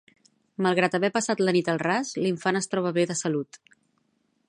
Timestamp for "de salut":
3.13-3.65